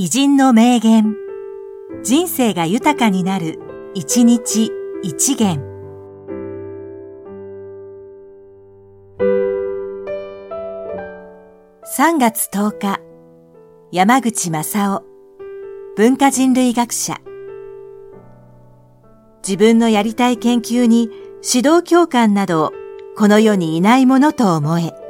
[0.00, 1.16] 偉人の名言。
[2.04, 3.58] 人生が豊かになる、
[3.94, 4.70] 一日
[5.02, 5.60] 一元。
[11.98, 13.00] 3月10日、
[13.90, 15.02] 山口正夫、
[15.96, 17.16] 文化人類学者。
[19.44, 21.10] 自分のやりたい研究に
[21.42, 22.72] 指導教官など、
[23.16, 25.07] この世にいないものと思え。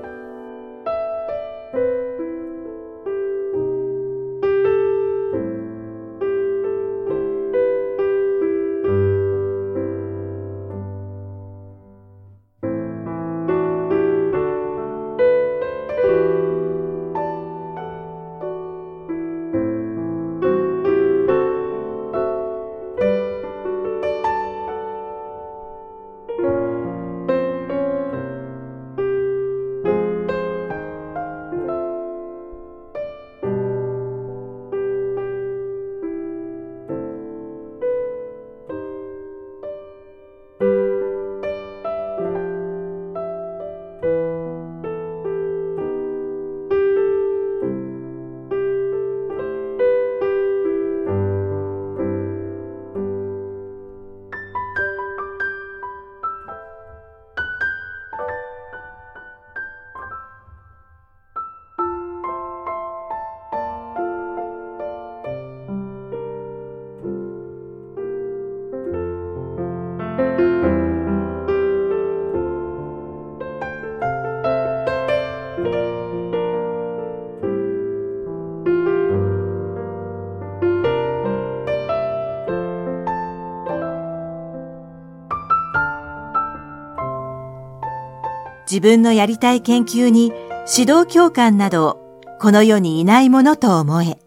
[88.70, 90.30] 自分のやりたい研究に
[90.70, 91.98] 指導教官など
[92.38, 94.18] この世にいないものと思え。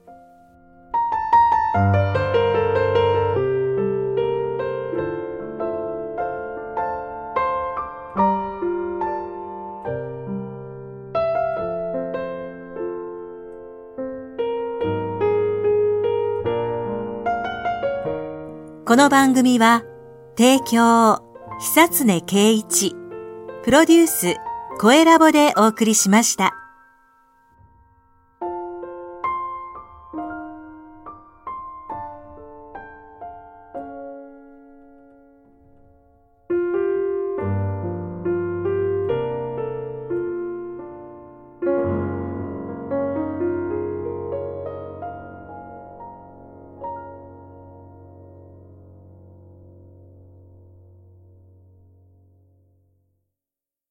[18.84, 19.84] この番組は
[20.36, 21.22] 提供
[21.60, 23.01] 久常圭一
[23.64, 24.38] プロデュース、
[24.80, 26.61] 声ラボでお送りしました。